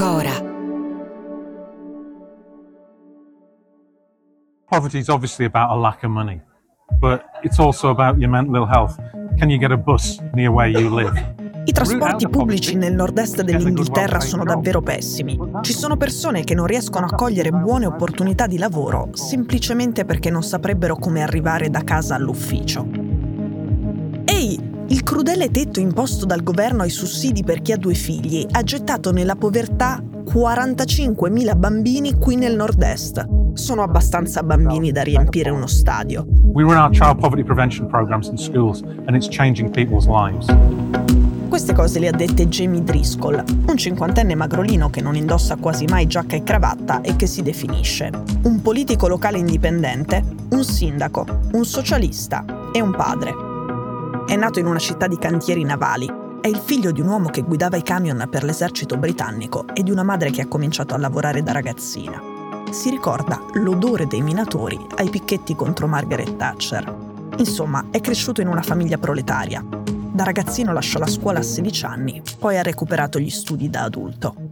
[0.00, 0.32] Cora.
[4.64, 6.40] Poverty is obviously about a lack of money,
[6.98, 8.98] but it's also about your mental health.
[9.36, 11.12] Can you get a bus near where you live?
[11.66, 15.38] I trasporti pubblici nel nord-est dell'Inghilterra sono davvero pessimi.
[15.60, 20.42] Ci sono persone che non riescono a cogliere buone opportunità di lavoro semplicemente perché non
[20.42, 22.88] saprebbero come arrivare da casa all'ufficio.
[24.24, 28.62] Ehi, il crudele tetto imposto dal governo ai sussidi per chi ha due figli ha
[28.62, 33.52] gettato nella povertà 45.000 bambini qui nel nord-est.
[33.52, 36.26] Sono abbastanza bambini da riempire uno stadio.
[36.52, 40.46] We run our child poverty prevention programs in schools and it's changing people's lives.
[41.48, 46.06] Queste cose le ha dette Jamie Driscoll, un cinquantenne magrolino che non indossa quasi mai
[46.06, 48.10] giacca e cravatta e che si definisce
[48.42, 53.49] un politico locale indipendente, un sindaco, un socialista e un padre.
[54.30, 56.08] È nato in una città di cantieri navali.
[56.40, 59.90] È il figlio di un uomo che guidava i camion per l'esercito britannico e di
[59.90, 62.22] una madre che ha cominciato a lavorare da ragazzina.
[62.70, 66.96] Si ricorda l'odore dei minatori ai picchetti contro Margaret Thatcher.
[67.38, 69.64] Insomma, è cresciuto in una famiglia proletaria,
[70.12, 74.49] da ragazzino lasciò la scuola a 16 anni, poi ha recuperato gli studi da adulto.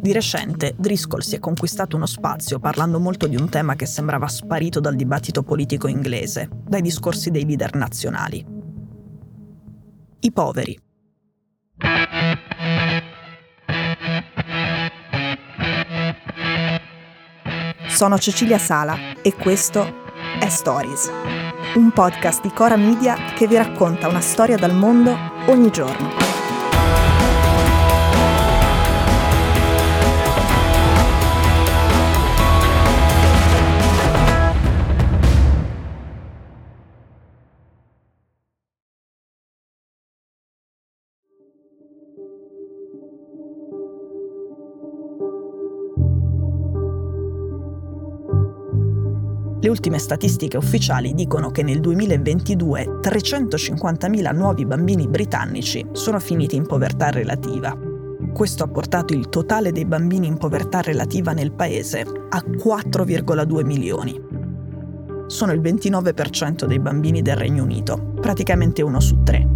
[0.00, 4.28] Di recente, Driscoll si è conquistato uno spazio parlando molto di un tema che sembrava
[4.28, 8.44] sparito dal dibattito politico inglese, dai discorsi dei leader nazionali.
[10.20, 10.78] I poveri.
[17.88, 19.86] Sono Cecilia Sala e questo
[20.38, 21.10] è Stories
[21.74, 25.16] un podcast di Cora Media che vi racconta una storia dal mondo
[25.46, 26.29] ogni giorno.
[49.62, 56.66] Le ultime statistiche ufficiali dicono che nel 2022 350.000 nuovi bambini britannici sono finiti in
[56.66, 57.76] povertà relativa.
[58.32, 64.18] Questo ha portato il totale dei bambini in povertà relativa nel paese a 4,2 milioni.
[65.26, 69.46] Sono il 29% dei bambini del Regno Unito, praticamente uno su tre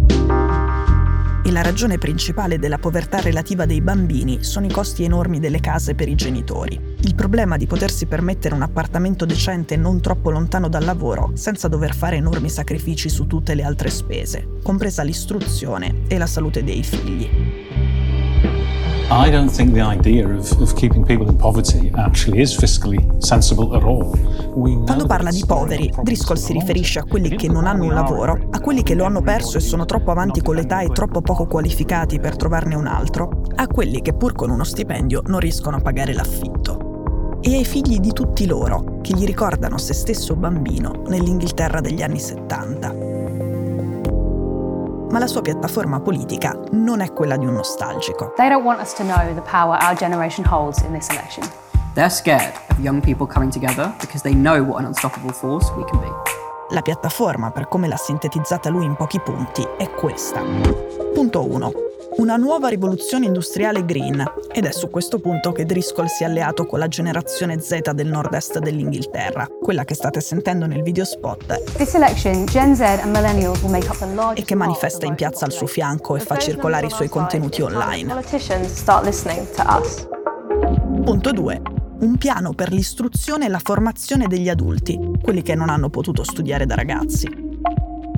[1.45, 5.93] e la ragione principale della povertà relativa dei bambini sono i costi enormi delle case
[5.93, 6.95] per i genitori.
[7.01, 11.93] Il problema di potersi permettere un appartamento decente non troppo lontano dal lavoro senza dover
[11.93, 17.74] fare enormi sacrifici su tutte le altre spese, compresa l'istruzione e la salute dei figli.
[19.11, 23.75] I don't think the idea of, of keeping people in poverty actually is fiscally sensible
[23.75, 24.17] at all.
[24.83, 28.59] Quando parla di poveri, Driscoll si riferisce a quelli che non hanno un lavoro, a
[28.59, 32.19] quelli che lo hanno perso e sono troppo avanti con l'età e troppo poco qualificati
[32.19, 36.13] per trovarne un altro, a quelli che pur con uno stipendio non riescono a pagare
[36.13, 37.37] l'affitto.
[37.41, 42.19] E ai figli di tutti loro, che gli ricordano se stesso bambino nell'Inghilterra degli anni
[42.19, 43.14] 70
[45.15, 48.33] ma la sua piattaforma politica non è quella di un nostalgico.
[48.35, 51.47] They don't want us to know the power our generation holds in this election.
[51.93, 55.85] They're scared of young people coming together because they know what an unstoppable force we
[55.85, 56.11] can be.
[56.71, 60.41] La piattaforma, per come l'ha sintetizzata lui in pochi punti, è questa.
[61.13, 61.71] Punto 1
[62.17, 66.65] una nuova rivoluzione industriale green ed è su questo punto che Driscoll si è alleato
[66.65, 71.73] con la generazione Z del nord-est dell'Inghilterra, quella che state sentendo nel video spot
[74.33, 78.13] e che manifesta in piazza al suo fianco e fa circolare i suoi contenuti online.
[81.03, 81.61] Punto 2.
[81.99, 86.65] Un piano per l'istruzione e la formazione degli adulti, quelli che non hanno potuto studiare
[86.65, 87.27] da ragazzi.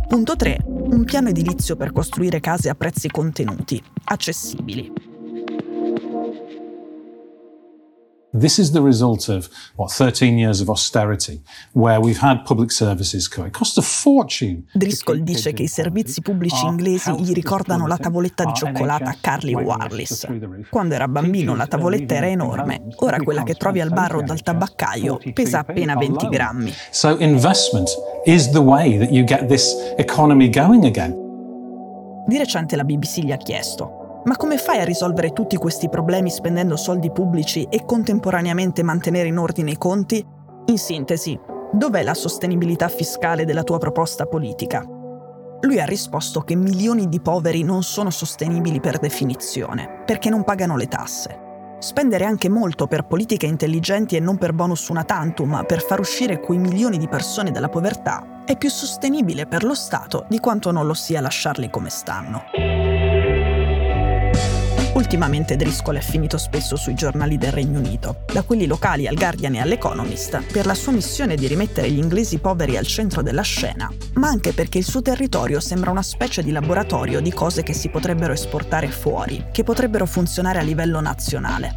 [0.07, 5.06] Punto 3 un piano edilizio per costruire case a prezzi contenuti, accessibili.
[8.33, 9.47] This is the result of
[9.77, 11.41] what 13 years of austerity,
[11.71, 13.47] where we've had public services cut.
[13.47, 14.65] It costs a fortune.
[14.73, 20.27] Driscoll dice che i servizi pubblici inglesi gli ricordano la tavoletta di cioccolata Carly Warlis.
[20.69, 24.41] Quando era bambino la tavoletta era enorme, ora quella che trovi al bar o dal
[24.41, 26.73] tabaccaio pesa appena 20 grammi.
[26.91, 27.89] So investment
[28.25, 31.15] is the way that you get this economy going again.
[32.27, 33.96] Di recente la BBC gli ha chiesto
[34.27, 39.37] ma come fai a risolvere tutti questi problemi spendendo soldi pubblici e contemporaneamente mantenere in
[39.37, 40.23] ordine i conti?
[40.65, 41.39] In sintesi,
[41.71, 44.85] dov'è la sostenibilità fiscale della tua proposta politica?
[45.61, 50.75] Lui ha risposto che milioni di poveri non sono sostenibili per definizione, perché non pagano
[50.75, 51.45] le tasse.
[51.79, 56.41] Spendere anche molto per politiche intelligenti e non per bonus una tantum, per far uscire
[56.41, 60.85] quei milioni di persone dalla povertà, è più sostenibile per lo Stato di quanto non
[60.85, 62.43] lo sia lasciarli come stanno.
[64.97, 69.53] Ultimamente Driscoll è finito spesso sui giornali del Regno Unito, da quelli locali al Guardian
[69.53, 73.93] e all'Economist, per la sua missione di rimettere gli inglesi poveri al centro della scena,
[74.13, 77.89] ma anche perché il suo territorio sembra una specie di laboratorio di cose che si
[77.89, 81.75] potrebbero esportare fuori, che potrebbero funzionare a livello nazionale.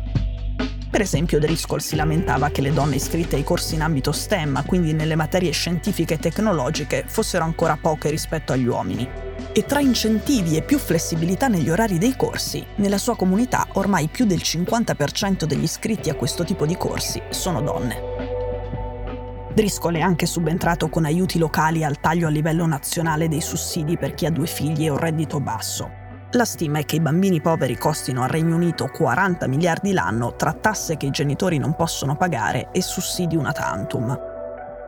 [0.91, 4.95] Per esempio, Driscoll si lamentava che le donne iscritte ai corsi in ambito STEM, quindi
[4.95, 10.63] nelle materie scientifiche e tecnologiche, fossero ancora poche rispetto agli uomini, e tra incentivi e
[10.63, 16.11] più flessibilità negli orari dei corsi, nella sua comunità ormai più del 50% degli iscritti
[16.11, 18.39] a questo tipo di corsi sono donne.
[19.53, 24.15] Driscoll è anche subentrato con aiuti locali al taglio a livello nazionale dei sussidi per
[24.15, 25.91] chi ha due figli e un reddito basso.
[26.33, 30.53] La stima è che i bambini poveri costino al Regno Unito 40 miliardi l'anno tra
[30.53, 34.17] tasse che i genitori non possono pagare e sussidi una tantum.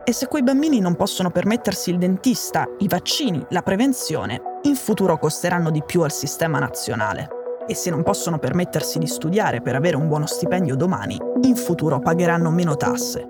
[0.05, 5.17] E se quei bambini non possono permettersi il dentista, i vaccini, la prevenzione, in futuro
[5.17, 7.27] costeranno di più al sistema nazionale.
[7.67, 11.99] E se non possono permettersi di studiare per avere un buono stipendio domani, in futuro
[11.99, 13.27] pagheranno meno tasse.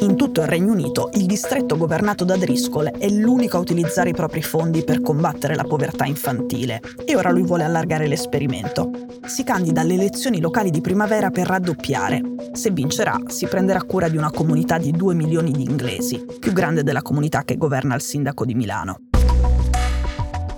[0.00, 4.14] In tutto il Regno Unito, il distretto governato da Driscoll è l'unico a utilizzare i
[4.14, 9.05] propri fondi per combattere la povertà infantile e ora lui vuole allargare l'esperimento.
[9.26, 12.20] Si candida alle elezioni locali di primavera per raddoppiare.
[12.52, 16.84] Se vincerà, si prenderà cura di una comunità di 2 milioni di inglesi, più grande
[16.84, 19.00] della comunità che governa il sindaco di Milano.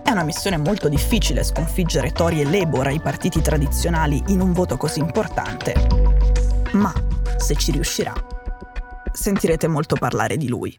[0.05, 4.77] È una missione molto difficile sconfiggere Tory e Labour, i partiti tradizionali, in un voto
[4.77, 5.75] così importante.
[6.73, 6.93] Ma,
[7.39, 8.13] se ci riuscirà,
[9.13, 10.79] sentirete molto parlare di lui.